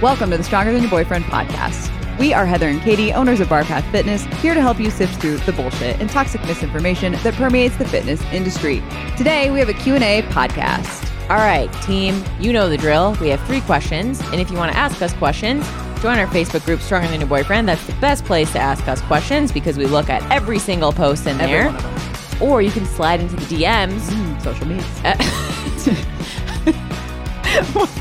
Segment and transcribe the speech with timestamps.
[0.00, 1.90] Welcome to the Stronger Than Your Boyfriend podcast.
[2.18, 5.38] We are Heather and Katie, owners of Barpath Fitness, here to help you sift through
[5.38, 8.82] the bullshit and toxic misinformation that permeates the fitness industry.
[9.16, 11.04] Today, we have a Q&A podcast.
[11.30, 13.16] All right, team, you know the drill.
[13.20, 15.66] We have three questions, and if you want to ask us questions,
[16.00, 17.68] join our Facebook group, Stronger Than Your Boyfriend.
[17.68, 21.26] That's the best place to ask us questions because we look at every single post
[21.26, 21.66] in Every there.
[21.66, 21.82] one of
[22.38, 22.48] them.
[22.48, 24.84] Or you can slide into the DMs Mm, social media.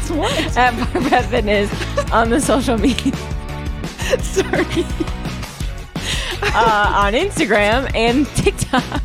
[0.10, 0.58] What's what?
[0.58, 3.16] at Barpath Fitness on the social media.
[4.22, 4.84] Sorry.
[6.54, 9.04] uh, on Instagram and TikTok.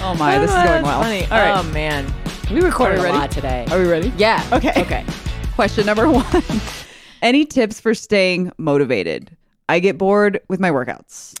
[0.00, 1.02] Oh my, this is going well.
[1.02, 1.22] funny.
[1.24, 1.58] All right.
[1.58, 2.12] Oh man,
[2.50, 3.64] we recorded a lot today.
[3.70, 4.12] Are we ready?
[4.16, 4.44] yeah.
[4.52, 4.72] Okay.
[4.76, 5.04] Okay.
[5.54, 6.24] Question number one.
[7.22, 9.36] Any tips for staying motivated?
[9.68, 11.38] I get bored with my workouts.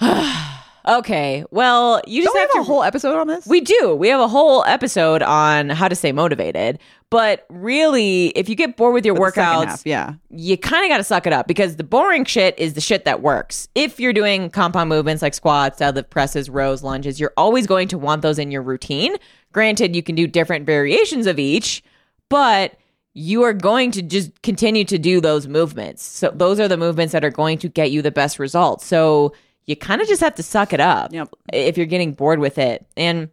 [0.90, 1.44] Okay.
[1.52, 3.46] Well, you just Don't have have to a whole episode on this?
[3.46, 3.94] We do.
[3.94, 6.80] We have a whole episode on how to stay motivated.
[7.10, 10.14] But really, if you get bored with your The workouts, half, yeah.
[10.30, 13.04] you kind of got to suck it up because the boring shit is the shit
[13.04, 13.68] that works.
[13.74, 17.98] If you're doing compound movements like squats, deadlift presses, rows, lunges, you're always going to
[17.98, 19.16] want those in your routine.
[19.52, 21.82] Granted, you can do different variations of each,
[22.28, 22.76] but
[23.12, 26.02] you are going to just continue to do those movements.
[26.04, 28.86] So those are the movements that are going to get you the best results.
[28.86, 29.32] So
[29.70, 31.28] you kind of just have to suck it up Yep.
[31.52, 32.86] if you're getting bored with it.
[32.96, 33.30] And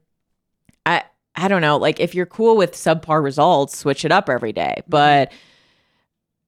[0.85, 1.03] I
[1.35, 4.75] I don't know, like if you're cool with subpar results, switch it up every day.
[4.79, 4.89] Mm-hmm.
[4.89, 5.31] But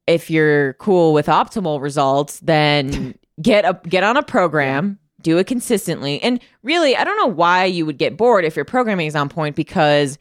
[0.08, 5.48] if you're cool with optimal results, then get a get on a program, do it
[5.48, 6.22] consistently.
[6.22, 9.30] And really, I don't know why you would get bored if your programming is on
[9.30, 10.17] point because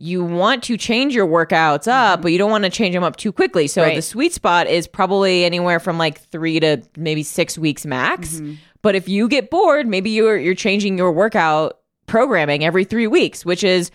[0.00, 2.22] you want to change your workouts up, mm-hmm.
[2.22, 3.66] but you don't want to change them up too quickly.
[3.66, 3.96] So Right.
[3.96, 8.36] the sweet spot is probably anywhere from like three to maybe six weeks max.
[8.36, 8.54] Mm-hmm.
[8.88, 13.44] But if you get bored, maybe you're you're changing your workout programming every three weeks,
[13.44, 13.90] which is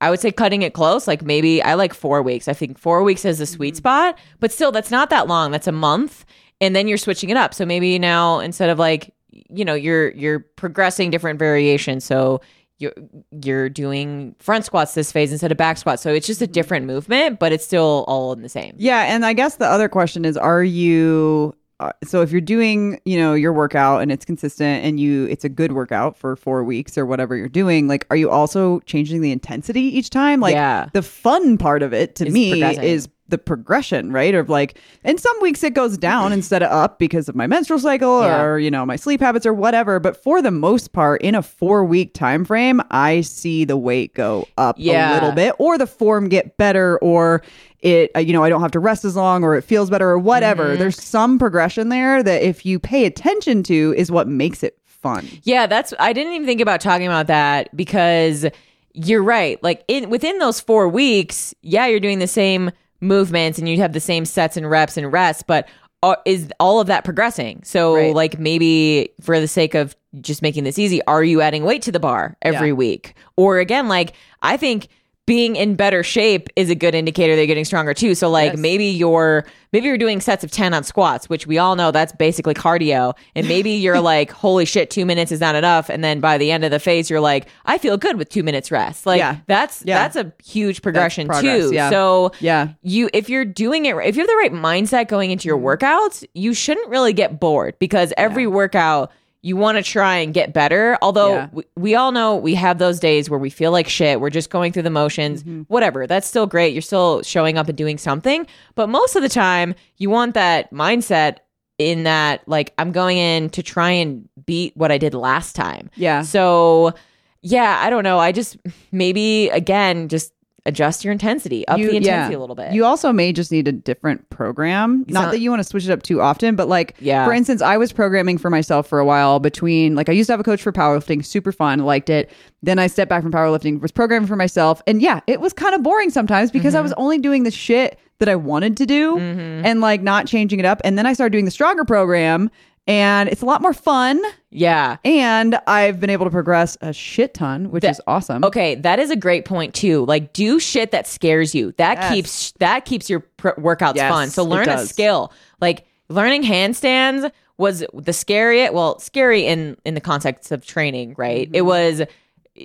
[0.00, 1.08] I would say cutting it close.
[1.08, 2.46] Like maybe I like four weeks.
[2.46, 3.78] I think four weeks is the sweet mm-hmm.
[3.78, 5.50] spot, but still that's not that long.
[5.50, 6.24] That's a month.
[6.60, 7.54] And then you're switching it up.
[7.54, 12.04] So maybe now instead of like, you know, you're you're progressing different variations.
[12.04, 12.40] So
[12.78, 12.94] you're
[13.42, 16.02] you're doing front squats this phase instead of back squats.
[16.02, 16.52] So it's just a mm-hmm.
[16.52, 18.76] different movement, but it's still all in the same.
[18.78, 23.00] Yeah, and I guess the other question is are you Uh, so if you're doing,
[23.06, 26.62] you know, your workout and it's consistent and you it's a good workout for 4
[26.62, 30.40] weeks or whatever you're doing, like are you also changing the intensity each time?
[30.40, 30.90] Like Yeah.
[30.92, 34.34] the fun part of it to Is me is the progression, right?
[34.34, 37.78] Of like, and some weeks it goes down instead of up because of my menstrual
[37.78, 38.42] cycle Yeah.
[38.42, 39.98] or you know my sleep habits or whatever.
[40.00, 44.14] But for the most part, in a four week time frame, I see the weight
[44.14, 44.82] go up a
[45.14, 47.42] little bit, or the form get better, or
[47.80, 50.08] it uh, you know I don't have to rest as long, or it feels better,
[50.08, 50.70] or whatever.
[50.70, 50.78] Mm-hmm.
[50.78, 55.26] There's some progression there that if you pay attention to, is what makes it fun.
[55.44, 58.44] Yeah, that's I didn't even think about talking about that because
[58.92, 59.62] you're right.
[59.62, 62.70] Like in within those 4 weeks, yeah, you're doing the same
[63.00, 65.68] movements and you have the same sets and reps and rests, but
[66.02, 67.62] are, is all of that progressing?
[67.64, 68.14] So Right.
[68.14, 71.92] like maybe for the sake of just making this easy, are you adding weight to
[71.92, 72.74] the bar every Yeah.
[72.74, 73.14] week?
[73.36, 74.88] Or again, like I think
[75.26, 78.14] being in better shape is a good indicator that you're getting stronger too.
[78.16, 78.58] So like Yes.
[78.58, 82.10] maybe you're maybe you're doing sets of 10 on squats, which we all know that's
[82.12, 83.14] basically cardio.
[83.36, 85.88] And maybe you're like, holy shit, two minutes is not enough.
[85.88, 88.42] And then by the end of the phase, you're like, I feel good with two
[88.42, 89.06] minutes rest.
[89.06, 89.36] Like Yeah.
[89.46, 89.98] that's Yeah.
[89.98, 91.74] that's a huge progression progress, too.
[91.74, 91.90] yeah.
[91.90, 92.68] So Yeah.
[92.82, 95.84] you if you're doing it if you have the right mindset going into your Mm-hmm.
[95.84, 99.12] workouts, you shouldn't really get bored because every workout
[99.42, 100.98] you want to try and get better.
[101.00, 101.48] Although Yeah.
[101.52, 104.20] we, we all know we have those days where we feel like shit.
[104.20, 105.42] We're just going through the motions.
[105.42, 105.62] Mm-hmm.
[105.62, 106.06] Whatever.
[106.06, 106.74] That's still great.
[106.74, 108.46] You're still showing up and doing something.
[108.74, 111.38] But most of the time, you want that mindset
[111.78, 115.88] in that, like, I'm going in to try and beat what I did last time.
[115.96, 116.20] Yeah.
[116.20, 116.92] So,
[117.40, 118.18] yeah, I don't know.
[118.18, 118.58] I just
[118.92, 120.34] maybe, again, just
[120.70, 122.38] adjust your intensity, up You- the intensity yeah.
[122.38, 122.72] a little bit.
[122.72, 125.04] You also may just need a different program.
[125.08, 127.26] Not not- that you want to switch it up too often, but like, Yeah.
[127.26, 130.32] for instance, I was programming for myself for a while between, like, I used to
[130.32, 132.30] have a coach for powerlifting, super fun, liked it.
[132.62, 134.82] Then I stepped back from powerlifting, was programming for myself.
[134.86, 137.02] And yeah, it was kind of boring sometimes because I was mm-hmm.
[137.02, 139.64] only doing the shit that I wanted to do mm-hmm.
[139.66, 140.80] and like not changing it up.
[140.84, 142.50] And then I started doing the stronger program
[142.90, 144.20] and it's a lot more fun.
[144.50, 144.96] yeah.
[145.04, 148.44] And I've been able to progress a shit ton, which That- is awesome.
[148.44, 150.04] Okay, that is a great point too.
[150.06, 151.72] Like, do shit that scares you.
[151.78, 152.12] That Yes.
[152.12, 154.28] keeps that keeps your pr- workouts Yes, fun.
[154.30, 155.32] So learn a skill.
[155.60, 158.68] Like learning handstands was the scary.
[158.70, 161.46] Well, scary in in the context of training, right?
[161.46, 161.54] Mm-hmm.
[161.54, 162.02] It was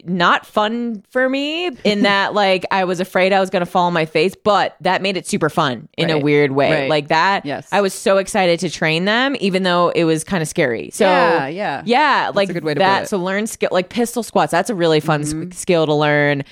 [0.04, 3.86] not fun for me in that like I was afraid I was going to fall
[3.86, 6.72] on my face, but that made it super fun in a weird way.
[6.82, 6.90] Right.
[6.90, 7.46] Like that.
[7.46, 7.68] Yes.
[7.72, 10.90] I was so excited to train them, even though it was kind of scary.
[10.92, 11.84] So Yeah, yeah.
[11.86, 12.98] yeah, like a good way to that.
[13.00, 13.10] put it.
[13.10, 14.52] So learn skill like pistol squats.
[14.52, 15.52] That's a really fun Mm-hmm.
[15.52, 16.44] s- skill to learn.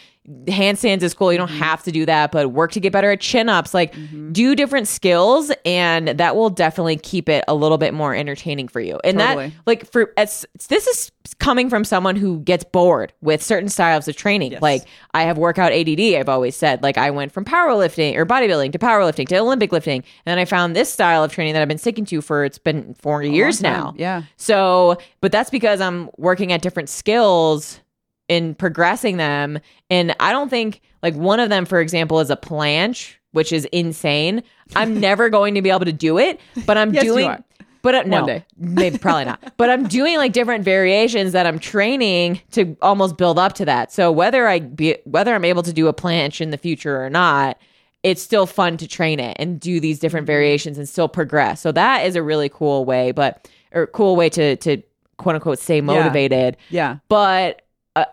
[0.45, 1.31] Handstands is cool.
[1.31, 1.59] You don't Mm-hmm.
[1.59, 3.73] have to do that, but work to get better at chin ups.
[3.73, 3.93] Like
[4.31, 8.79] do different skills, and that will definitely keep it a little bit more entertaining for
[8.79, 8.99] you.
[9.03, 9.47] And Totally.
[9.49, 14.07] that, like, for as this is coming from someone who gets bored with certain styles
[14.07, 14.53] of training.
[14.53, 14.61] Yes.
[14.61, 14.83] Like
[15.13, 15.99] I have workout ADD.
[16.15, 19.99] I've always said, like I went from powerlifting or bodybuilding to powerlifting to Olympic lifting,
[20.25, 22.57] and then I found this style of training that I've been sticking to for it's
[22.57, 23.93] been four years now.
[23.97, 24.23] Yeah.
[24.37, 27.79] So, but that's because I'm working at different skills
[28.27, 29.59] in progressing them.
[29.89, 33.65] And I don't think, like, one of them, for example, is a planche, which is
[33.65, 34.43] insane.
[34.75, 37.43] I'm never going to be able to do it, but I'm Yes, doing.
[37.83, 38.45] But uh, no, day.
[38.57, 39.53] maybe probably not.
[39.57, 43.91] But I'm doing like different variations that I'm training to almost build up to that.
[43.91, 47.09] So whether I be whether I'm able to do a planche in the future or
[47.09, 47.59] not,
[48.01, 51.59] it's still fun to train it and do these different variations and still progress.
[51.59, 54.81] So that is a really cool way, but or cool way to to
[55.17, 56.55] quote unquote stay motivated.
[56.69, 56.99] Yeah.
[57.09, 57.62] But
[57.95, 58.05] uh,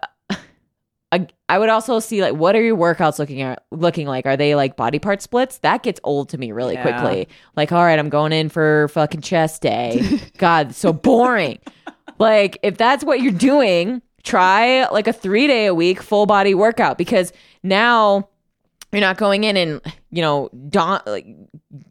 [1.13, 4.27] I, I would also see like what are your workouts looking at looking like?
[4.27, 5.59] Are they like body part splits?
[5.59, 6.83] That gets old to me really Yeah.
[6.83, 7.29] quickly.
[7.57, 10.21] Like, all right, I'm going in for fucking chest day.
[10.39, 11.59] God, so boring.
[12.21, 16.55] like, if that's what you're doing, try like a three day a week full body
[16.55, 17.33] workout because
[17.65, 18.29] now
[18.93, 19.81] you're not going in and
[20.11, 21.27] you know daunt like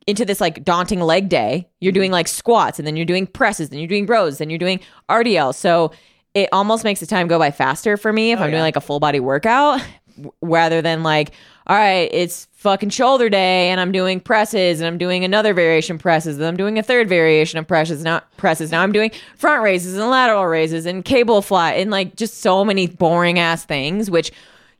[0.06, 3.70] into this like daunting leg day you're doing like squats and then you're doing presses
[3.70, 5.92] then you're doing rows then you're doing rdl so
[6.34, 8.76] it almost makes the time go by faster for me if oh, i'm doing like
[8.76, 9.82] a full body workout
[10.16, 11.32] w- rather than like
[11.68, 15.98] all right it's fucking shoulder day and i'm doing presses and i'm doing another variation
[15.98, 19.64] presses and i'm doing a third variation of presses not presses now i'm doing front
[19.64, 24.12] raises and lateral raises and cable fly and like just so many boring ass things
[24.12, 24.32] which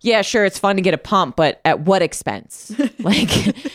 [0.02, 2.72] yeah, sure, it's fun to get a pump, but at what expense?
[3.00, 3.30] like,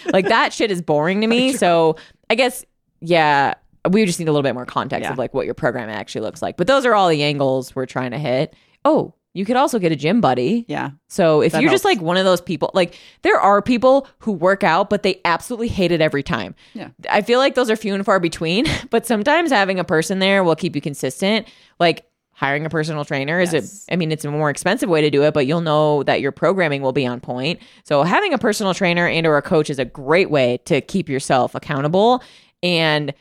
[0.13, 1.53] like that shit is boring to me.
[1.53, 1.97] So
[2.31, 2.65] I guess,
[3.01, 3.55] yeah,
[3.91, 5.13] we just need a little bit more context Yeah.
[5.13, 6.57] of like what your program actually looks like.
[6.57, 8.55] But those are all the angles we're trying to hit.
[8.85, 10.65] Oh, you could also get a gym buddy.
[10.69, 10.91] Yeah.
[11.09, 14.63] So if you're just like one of those people, like there are people who work
[14.63, 16.55] out, but they absolutely hate it every time.
[16.73, 16.91] Yeah.
[17.11, 20.45] I feel like those are few and far between, but sometimes having a person there
[20.45, 21.49] will keep you consistent.
[21.81, 23.87] Like hiring a personal trainer is Yes.
[23.89, 26.21] a, I mean, it's a more expensive way to do it, but you'll know that
[26.21, 27.59] your programming will be on point.
[27.85, 31.09] So having a personal trainer and or a coach is a great way to keep
[31.09, 32.23] yourself accountable
[32.63, 33.13] and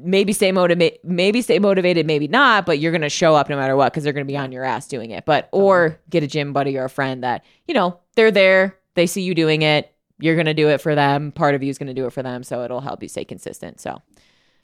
[0.00, 3.56] maybe stay motivated, maybe stay motivated, maybe not, but you're going to show up no
[3.56, 5.24] matter what because they're going to be on your ass doing it.
[5.24, 9.06] But, or get a gym buddy or a friend that, you know, they're there, they
[9.06, 11.32] see you doing it, you're going to do it for them.
[11.32, 12.42] Part of you is going to do it for them.
[12.42, 13.80] So it'll help you stay consistent.
[13.80, 14.00] So,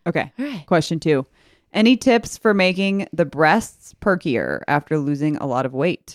[0.07, 0.31] Okay.
[0.39, 0.67] all right.
[0.67, 1.27] Question two.
[1.73, 6.15] Any tips for making the breasts perkier after losing a lot of weight?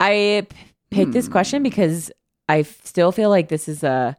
[0.00, 0.56] I p-
[0.90, 1.32] picked this Hmm.
[1.32, 2.10] question because
[2.48, 4.16] I f- still feel like this is a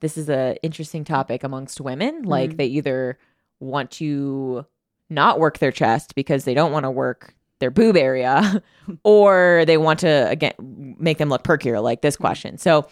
[0.00, 2.22] this is a interesting topic amongst women.
[2.22, 2.56] Like Mhm.
[2.56, 3.18] they either
[3.60, 4.66] want to
[5.08, 8.62] not work their chest because they don't want to work their boob area,
[9.04, 10.52] or they want to again
[10.98, 11.82] make them look perkier.
[11.82, 12.24] Like this mm-hmm.
[12.24, 12.58] question.
[12.58, 12.88] So,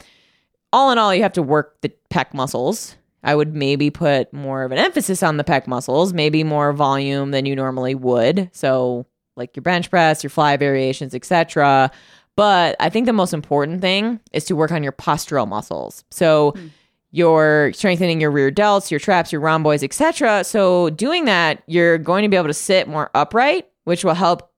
[0.73, 2.97] all in all, you have to work the pec muscles.
[3.25, 7.33] I would maybe put more of an emphasis on the pec muscles, maybe more volume
[7.33, 8.51] than you normally would.
[8.53, 9.07] So,
[9.37, 11.91] like your bench press, your fly variations, etc.
[12.39, 16.05] But I think the most important thing is to work on your postural muscles.
[16.13, 16.69] So hmm.
[17.11, 20.45] You're strengthening your rear delts, your traps, your rhomboids, etc.
[20.45, 24.51] So doing that, you're going to be able to sit more upright, which will help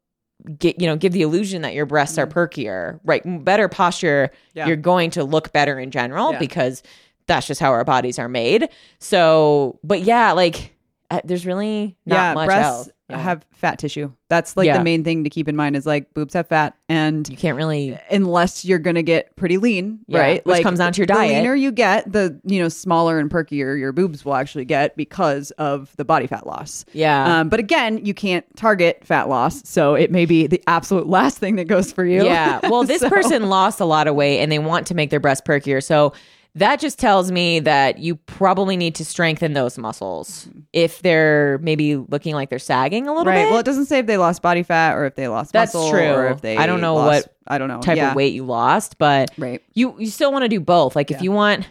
[0.58, 2.98] get you know give the illusion that your breasts are perkier.
[3.04, 4.66] Right, better posture, Yeah.
[4.66, 6.38] you're going to look better in general Yeah.
[6.38, 6.82] because
[7.26, 8.68] that's just how our bodies are made.
[8.98, 10.74] So, but yeah, like
[11.10, 12.90] uh, there's really not yeah, much breasts else.
[13.10, 13.18] Yeah.
[13.18, 14.10] have fat tissue.
[14.28, 14.78] That's like Yeah.
[14.78, 17.56] the main thing to keep in mind is like boobs have fat and you can't
[17.56, 20.46] really unless you're gonna get pretty lean, Yeah, right?
[20.46, 21.30] which comes down to your diet.
[21.30, 24.96] The leaner you get, the you know smaller and perkier your boobs will actually get
[24.96, 26.84] because of the body fat loss.
[26.92, 27.40] yeah.
[27.40, 31.38] Um, but again, you can't target fat loss, so it may be the absolute last
[31.38, 32.24] thing that goes for you.
[32.24, 32.60] Yeah.
[32.68, 35.20] Well, this So- person lost a lot of weight and they want to make their
[35.20, 35.82] breast perkier.
[35.82, 36.12] So
[36.56, 41.96] that just tells me that you probably need to strengthen those muscles if they're maybe
[41.96, 43.44] looking like they're sagging a little right.
[43.44, 43.50] bit.
[43.50, 45.90] Well, it doesn't say if they lost body fat or if they lost That's muscle
[45.90, 46.00] true.
[46.10, 46.56] or if they.
[46.56, 48.10] I don't know lost- what I don't know type Yeah.
[48.10, 49.62] of weight you lost, but Right.
[49.74, 50.96] you you still want to do both.
[50.96, 51.68] Like if you want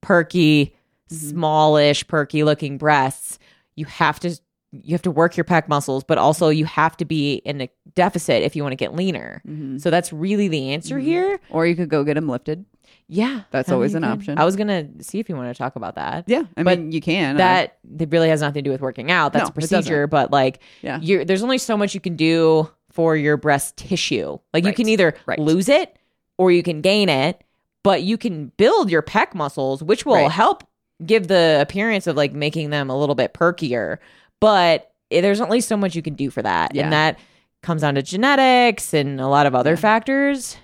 [0.00, 0.74] perky,
[1.10, 1.28] Mm-hmm.
[1.30, 3.38] smallish, perky looking breasts,
[3.76, 4.38] you have to
[4.72, 7.68] you have to work your pec muscles, but also you have to be in a
[7.94, 9.40] deficit if you want to get leaner.
[9.46, 9.78] Mm-hmm.
[9.78, 11.40] So that's really the answer here.
[11.50, 12.64] Or you could go get them lifted.
[13.10, 14.10] Yeah, That's always an could.
[14.10, 14.38] option.
[14.38, 16.24] I was gonna see if you want to talk about that.
[16.26, 17.38] Yeah, I But mean you can.
[17.38, 19.32] That that really has nothing to do with working out.
[19.32, 20.98] That's No, a procedure, but like, Yeah.
[21.00, 24.38] you're, there's only so much you can do for your breast tissue.
[24.52, 25.38] Like, you can either Right.
[25.38, 25.96] lose it
[26.36, 27.42] or you can gain it,
[27.82, 30.30] but you can build your pec muscles, which will Right.
[30.30, 30.64] help
[31.06, 33.98] give the appearance of like making them a little bit perkier.
[34.40, 36.84] But there's only so much you can do for that, Yeah.
[36.84, 37.18] and that
[37.62, 40.56] comes down to genetics and a lot of other factors.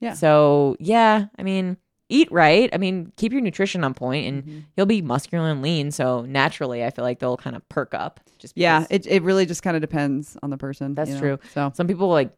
[0.00, 0.12] Yeah.
[0.14, 1.76] So yeah, I mean,
[2.08, 2.68] eat right.
[2.74, 4.58] I mean, keep your nutrition on point, and Mm-hmm.
[4.76, 5.90] you'll be muscular and lean.
[5.92, 8.20] So naturally, I feel like they'll kind of perk up.
[8.38, 10.94] Just Yeah, it, it really just kind of depends on the person.
[10.94, 11.20] That's you know?
[11.20, 11.38] true.
[11.54, 12.30] So some people like,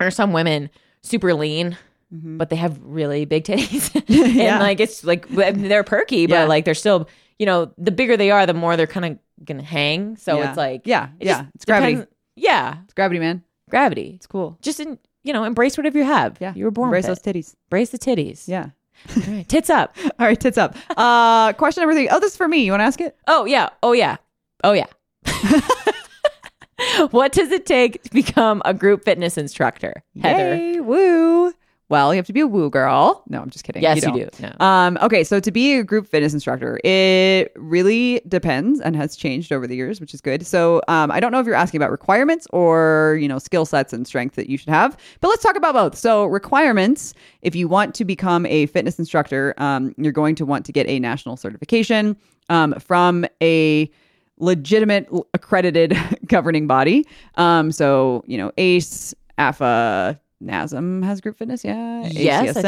[0.00, 0.70] or some women
[1.02, 1.76] super lean.
[2.14, 2.38] Mhm.
[2.38, 4.54] But they have really big titties, Yeah.
[4.54, 6.44] and like it's like they're perky, but Yeah.
[6.44, 9.62] like they're still, you know, the bigger they are, the more they're kind of gonna
[9.62, 10.16] hang.
[10.16, 10.48] So yeah.
[10.48, 11.92] it's like, yeah, it yeah, just it's gravity.
[11.94, 13.42] depends- Yeah, It's gravity, man.
[13.70, 14.12] gravity.
[14.16, 14.58] It's cool.
[14.62, 16.36] Just in, you know, embrace whatever you have.
[16.40, 17.36] Yeah, you were born Embrace with those it.
[17.38, 17.54] titties.
[17.66, 18.48] Embrace the titties.
[18.48, 18.70] Yeah.
[19.16, 19.96] All right, tits up.
[20.18, 20.74] All right, tits up.
[20.96, 22.08] Uh, question number three.
[22.08, 22.64] Oh, this is for me.
[22.64, 23.16] You want to ask it?
[23.28, 23.68] Oh yeah.
[23.82, 24.16] Oh yeah.
[24.64, 24.86] Oh yeah.
[27.10, 30.56] what does it take to become a group fitness instructor, Heather?
[30.56, 31.52] Yay, woo.
[31.90, 33.22] Well, you have to be a woo girl.
[33.28, 33.80] No, I'm just kidding.
[33.80, 34.36] Yes, you, don't.
[34.36, 34.46] do.
[34.46, 34.66] No.
[34.66, 39.52] Um, okay, so to be a group fitness instructor, it really depends and has changed
[39.52, 40.46] over the years, which is good.
[40.46, 43.94] So um, I don't know if you're asking about requirements or you know skill sets
[43.94, 45.96] and strength that you should have, but let's talk about both.
[45.96, 50.66] So requirements: if you want to become a fitness instructor, um, you're going to want
[50.66, 52.16] to get a national certification
[52.50, 53.90] um, from a
[54.36, 57.06] legitimate accredited governing body.
[57.36, 60.20] Um, so you know ACE, AFA.
[60.42, 62.02] NASM has group fitness, yeah.
[62.10, 62.64] Yes, I think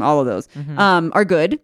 [0.00, 0.04] so.
[0.04, 0.78] All of those Mhm.
[0.78, 1.60] um, are good.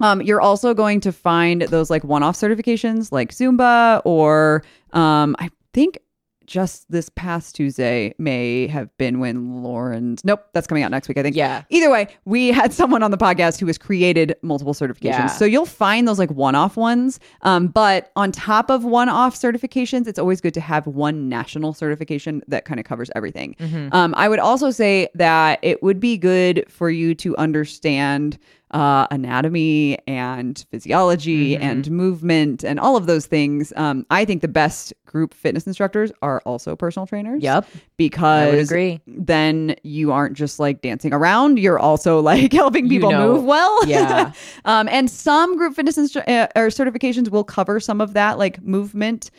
[0.00, 5.50] Um, you're also going to find those like one-off certifications like Zumba or um, I
[5.72, 5.98] think
[6.46, 11.18] just this past Tuesday may have been when Lauren's nope, that's coming out next week,
[11.18, 11.36] I think.
[11.36, 11.62] yeah.
[11.70, 15.02] Either way, we had someone on the podcast who has created multiple certifications.
[15.02, 15.26] Yeah.
[15.26, 17.18] So you'll find those like one off ones.
[17.42, 21.72] Um, but on top of one off certifications, it's always good to have one national
[21.74, 23.56] certification that kind of covers everything.
[23.60, 23.92] Mhm.
[23.92, 28.38] Um, I would also say that it would be good for you to understand
[28.72, 31.60] uh, anatomy and physiology Mhm.
[31.62, 33.72] and movement and all of those things.
[33.76, 37.42] Um, I think the best group fitness instructors are also personal trainers.
[37.42, 37.66] Yep.
[37.96, 39.00] Because agree.
[39.06, 41.58] then you aren't just like dancing around.
[41.58, 43.32] You're also like helping You people know.
[43.34, 43.78] move well.
[43.88, 44.32] Yeah.
[44.66, 48.62] um, and some group fitness instru- uh, or certifications will cover some of that, like
[48.62, 49.30] movement.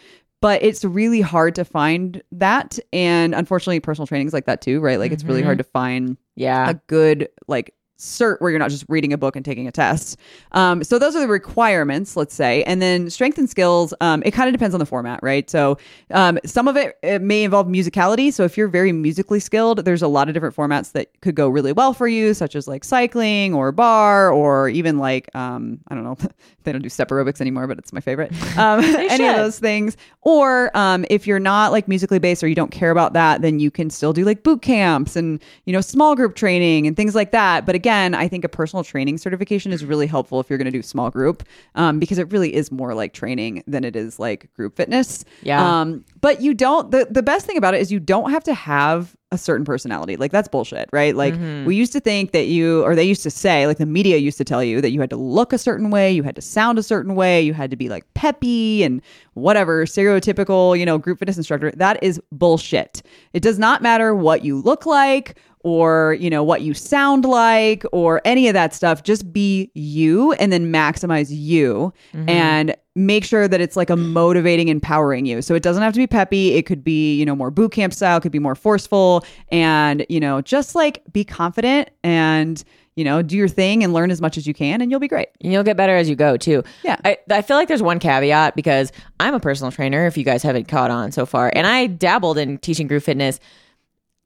[0.41, 4.79] But it's really hard to find that, and unfortunately, personal training is like that too,
[4.79, 4.99] right?
[4.99, 6.69] Like it's really hard to find Yeah.
[6.69, 10.17] a good like cert where you're not just reading a book and taking a test.
[10.51, 13.93] Um, so those are the requirements, let's say, and then strength and skills.
[14.01, 15.49] Um, it kind of depends on the format, right?
[15.49, 15.77] So
[16.11, 18.31] um, some of it, it may involve musicality.
[18.31, 21.49] So if you're very musically skilled, there's a lot of different formats that could go
[21.49, 25.95] really well for you, such as like cycling or barre or even like um, I
[25.95, 26.17] don't know,
[26.63, 28.31] they don't do step aerobics anymore, but it's my favorite.
[28.57, 29.97] Um, any of those things.
[30.21, 33.59] Or um, if you're not like musically based or you don't care about that, then
[33.59, 37.13] you can still do like boot camps and you know small group training and things
[37.13, 37.67] like that.
[37.67, 40.71] But again, I think a personal training certification is really helpful if you're going to
[40.71, 41.43] do small group
[41.75, 45.23] um, because it really is more like training than it is like group fitness.
[45.41, 45.81] Yeah.
[45.81, 46.91] Um, but you don't.
[46.91, 50.15] The the best thing about it is you don't have to have a certain personality.
[50.15, 51.13] Like that's bullshit, right?
[51.13, 51.65] Like Mhm.
[51.65, 54.37] we used to think that you, or they used to say, like the media used
[54.37, 56.79] to tell you that you had to look a certain way, you had to sound
[56.79, 59.01] a certain way, you had to be like peppy and
[59.33, 61.71] whatever, stereotypical, you know, group fitness instructor.
[61.71, 63.01] That is bullshit.
[63.33, 65.37] It does not matter what you look like
[65.67, 69.03] or, you know, what you sound like or any of that stuff.
[69.03, 72.29] Just be you and then maximize you mm-hmm.
[72.29, 75.41] and make sure that it's like a motivating, empowering you.
[75.41, 76.53] So it doesn't have to be peppy.
[76.53, 80.21] It could be, you know, more boot camp style, could be more forceful and, you
[80.21, 82.63] know, just like be confident and,
[82.95, 85.09] you know, do your thing and learn as much as you can and you'll be
[85.09, 85.27] great.
[85.41, 86.63] And you'll get better as you go too.
[86.85, 86.95] Yeah.
[87.03, 90.43] I, I feel like there's one caveat because I'm a personal trainer, if you guys
[90.43, 91.51] haven't caught on so far.
[91.53, 93.41] And I dabbled in teaching group fitness.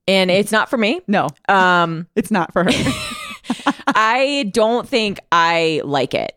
[0.08, 1.02] And it's not for me.
[1.08, 2.72] No, Um, it's not for her.
[3.88, 6.36] I don't think I like it.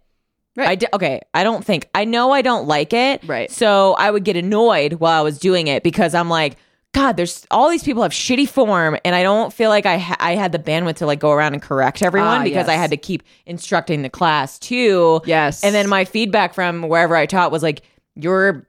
[0.57, 0.69] Right.
[0.69, 1.89] I d- okay, I don't think.
[1.95, 3.23] I know I don't like it.
[3.27, 3.51] Right.
[3.51, 6.57] So I would get annoyed while I was doing it because I'm like,
[6.93, 10.17] God, there's all these people have shitty form, and I don't feel like I ha-
[10.21, 12.91] I had the bandwidth to like go around and correct everyone Ah, because I had
[12.91, 15.21] to keep instructing the class too.
[15.25, 15.65] yes.
[15.65, 17.83] And then my feedback from wherever I taught was like,
[18.15, 18.69] you're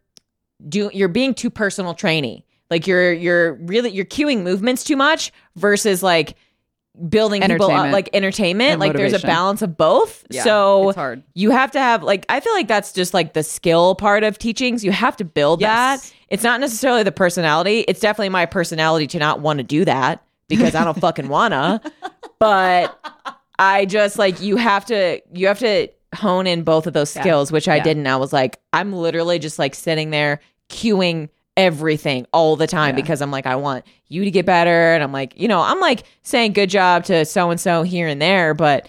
[0.67, 2.43] do you're being too personal trainy.
[2.69, 6.35] Like you're you're really you're cueing movements too much versus like
[7.09, 8.71] building people up like entertainment.
[8.71, 10.25] And like there's a balance of both.
[10.29, 13.95] Yeah, so you have to have like I feel like that's just like the skill
[13.95, 16.09] part of teachings you have to build Yes.
[16.09, 16.13] that.
[16.29, 17.81] It's not necessarily the personality.
[17.81, 21.81] It's definitely my personality to not want to do that because I don't fucking wanna.
[22.39, 22.99] But
[23.57, 27.21] I just like you have to you have to hone in both of those Yeah.
[27.21, 27.83] skills, which I Yeah.
[27.83, 28.07] didn't.
[28.07, 33.01] I was like, I'm literally just like sitting there cueing everything all the time Yeah.
[33.01, 34.93] because I'm like, I want you to get better.
[34.93, 38.07] And I'm like, you know, I'm like saying good job to so and so here
[38.07, 38.87] and there, but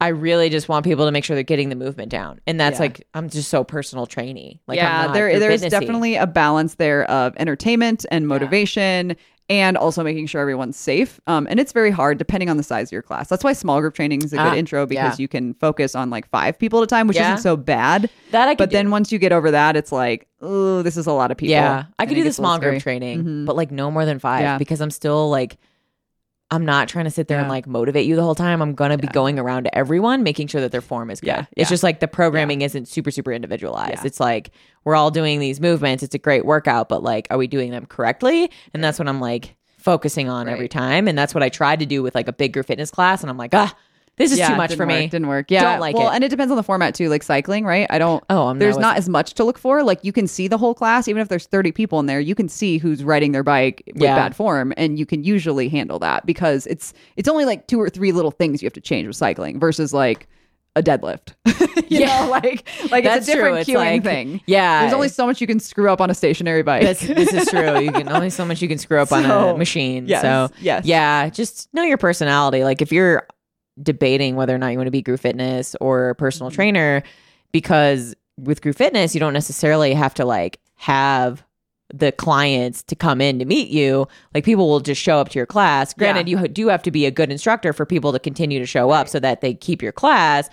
[0.00, 2.40] I really just want people to make sure they're getting the movement down.
[2.46, 2.82] And that's Yeah.
[2.82, 4.60] like I'm just so personal trainee.
[4.66, 5.70] Like yeah, not there there's fitnessy.
[5.70, 9.16] definitely a balance there of entertainment and motivation
[9.50, 11.20] and also making sure everyone's safe.
[11.26, 13.28] Um, and it's very hard depending on the size of your class.
[13.28, 15.22] That's why small group training is a Ah, good intro because yeah.
[15.22, 17.32] you can focus on like five people at a time, which Yeah.
[17.34, 18.10] isn't so bad.
[18.30, 18.76] That I But do.
[18.76, 21.52] then once you get over that, it's like, oh, this is a lot of people.
[21.52, 23.46] Yeah, I could do the gets a little small group training, Mhm.
[23.46, 24.58] but like no more than five Yeah.
[24.58, 25.56] because I'm still like,
[26.50, 28.62] I'm not trying to sit there and like motivate you the whole time.
[28.62, 31.26] I'm gonna be going around to everyone, making sure that their form is good.
[31.28, 31.74] Yeah, It's yeah.
[31.74, 33.96] just like the programming isn't super super individualized.
[34.00, 34.06] Yeah.
[34.06, 34.50] It's like
[34.84, 36.02] we're all doing these movements.
[36.02, 38.50] It's a great workout, but like, are we doing them correctly?
[38.72, 41.06] And that's what I'm like focusing on every time.
[41.06, 43.22] And that's what I tried to do with like a bigger fitness class.
[43.22, 43.74] And I'm like, ah,
[44.18, 45.02] this is Yeah, too much for me.
[45.02, 45.50] work, Didn't work.
[45.50, 46.14] Yeah, Don't like well, it.
[46.16, 47.08] and it depends on the format too.
[47.08, 47.86] Like cycling, right?
[47.90, 48.22] I don't.
[48.28, 49.82] Oh, I'm there's not as much to look for.
[49.82, 52.20] Like you can see the whole class, even if there's 30 people in there.
[52.20, 54.16] You can see who's riding their bike with Yeah.
[54.16, 57.88] bad form, and you can usually handle that because it's it's only like two or
[57.88, 60.28] three little things you have to change with cycling versus like
[60.76, 61.34] a deadlift.
[61.90, 62.24] you Yeah.
[62.24, 63.60] know, like like That's it's a different true.
[63.60, 64.40] It's cueing like- thing.
[64.46, 64.82] yeah.
[64.82, 66.82] there's only so much you can screw up on a stationary bike.
[66.82, 67.80] This, this is true.
[67.80, 70.06] You can only so much you can screw up on a machine.
[70.06, 70.84] yes, so yes.
[70.84, 72.62] yeah, just know your personality.
[72.62, 73.26] Like if you're
[73.82, 76.56] debating whether or not you want to be group fitness or a personal Mm-hmm.
[76.56, 77.02] trainer,
[77.52, 81.44] because with group fitness you don't necessarily have to like have
[81.92, 84.06] the clients to come in to meet you.
[84.34, 85.94] Like people will just show up to your class.
[85.94, 88.90] Granted, you do have to be a good instructor for people to continue to show
[88.90, 90.50] up so that they keep your class,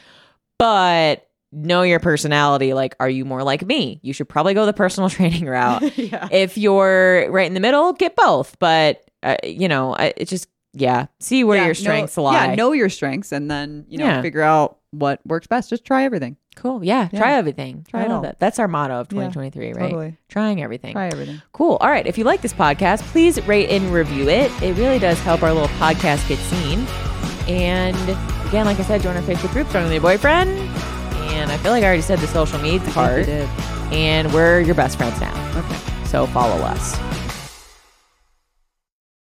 [0.58, 2.74] but know your personality.
[2.74, 4.00] Like, are you more like me?
[4.02, 5.98] You should probably go the personal training route.
[5.98, 6.28] yeah.
[6.32, 8.58] if you're right in the middle, get both.
[8.60, 12.48] But uh, you know, I- it just yeah, see where Yeah, your strengths know, lie.
[12.50, 14.22] Yeah, know your strengths, and then you know Yeah.
[14.22, 15.70] figure out what works best.
[15.70, 16.38] Just try everything.
[16.56, 16.82] cool.
[16.86, 17.20] Yeah, Yeah.
[17.20, 17.86] try everything.
[17.90, 18.22] Try it oh, all.
[18.22, 18.40] that.
[18.40, 19.78] That's our motto of Yeah, 2023, right?
[19.90, 20.18] totally.
[20.30, 20.94] Trying everything.
[20.94, 21.42] Try everything.
[21.52, 21.76] Cool.
[21.82, 22.08] All right.
[22.08, 24.50] If you like this podcast, please rate and review it.
[24.64, 26.88] It really does help our little podcast get seen.
[27.54, 27.98] And
[28.48, 30.50] again, like I said, join our Facebook group, Than Your Boyfriend.
[30.50, 33.28] And I feel like I already said the social media part.
[33.28, 35.34] And we're your best friends now.
[35.60, 36.06] Okay.
[36.06, 36.96] So follow us.